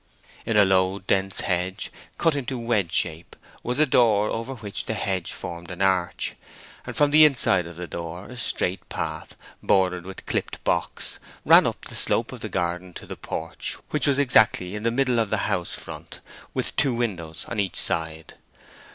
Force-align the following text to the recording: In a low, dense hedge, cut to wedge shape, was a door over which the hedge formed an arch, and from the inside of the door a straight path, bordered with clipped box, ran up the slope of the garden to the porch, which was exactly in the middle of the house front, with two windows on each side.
In 0.47 0.57
a 0.57 0.65
low, 0.65 0.97
dense 0.97 1.41
hedge, 1.41 1.91
cut 2.17 2.33
to 2.47 2.57
wedge 2.57 2.91
shape, 2.91 3.35
was 3.61 3.77
a 3.77 3.85
door 3.85 4.31
over 4.31 4.55
which 4.55 4.85
the 4.85 4.95
hedge 4.95 5.31
formed 5.31 5.69
an 5.69 5.83
arch, 5.83 6.33
and 6.87 6.97
from 6.97 7.11
the 7.11 7.23
inside 7.23 7.67
of 7.67 7.75
the 7.75 7.85
door 7.85 8.25
a 8.25 8.35
straight 8.35 8.89
path, 8.89 9.35
bordered 9.61 10.07
with 10.07 10.25
clipped 10.25 10.63
box, 10.63 11.19
ran 11.45 11.67
up 11.67 11.85
the 11.85 11.93
slope 11.93 12.31
of 12.31 12.39
the 12.39 12.49
garden 12.49 12.95
to 12.95 13.05
the 13.05 13.15
porch, 13.15 13.77
which 13.91 14.07
was 14.07 14.17
exactly 14.17 14.73
in 14.75 14.81
the 14.81 14.89
middle 14.89 15.19
of 15.19 15.29
the 15.29 15.37
house 15.45 15.73
front, 15.75 16.19
with 16.51 16.75
two 16.75 16.95
windows 16.95 17.45
on 17.47 17.59
each 17.59 17.75
side. 17.77 18.33